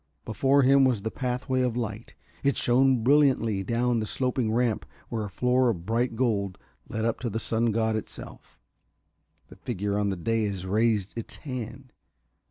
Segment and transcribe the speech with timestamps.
[0.25, 5.23] Before him was the pathway of light: it shone brilliantly down the sloping ramp where
[5.23, 6.57] a floor of bright gold
[6.89, 8.57] led up to the sun god itself.
[9.49, 11.93] The figure on the dais raised its hand.